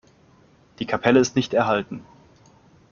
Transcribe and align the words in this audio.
Die 0.79 0.87
Kapelle 0.87 1.19
ist 1.19 1.35
nicht 1.35 1.53
erhalten. 1.53 2.03